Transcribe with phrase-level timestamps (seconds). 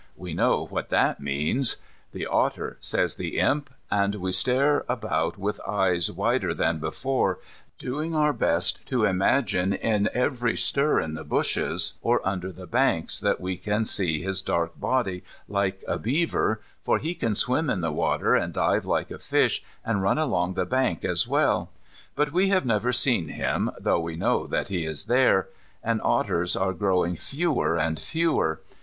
[0.15, 1.75] We know what that means,
[2.11, 7.37] "The otter," says the Imp, and we stare about with eyes wider than before,
[7.77, 13.19] doing our best to imagine in very stir in the bushes or under the banks
[13.19, 17.81] that we can see his dark body, like a beaver, for he can swim in
[17.81, 21.69] the water and dive like a fish, and run along the bank as well.
[22.15, 25.49] But we have never seen him, though we know that he is there.
[25.83, 28.61] And otters are growing fewer and fewer.